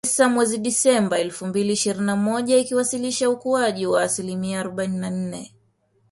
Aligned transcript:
Tisa 0.05 0.29
mwezi 0.29 0.57
Disemba 0.57 1.19
elfu 1.19 1.45
mbili 1.45 1.73
ishirini 1.73 2.05
na 2.05 2.15
moja, 2.15 2.57
ikiwasilisha 2.57 3.29
ukuaji 3.29 3.85
wa 3.87 4.03
asilimia 4.03 4.59
arobaini 4.59 4.97
na 4.97 5.11
moja 5.11 5.47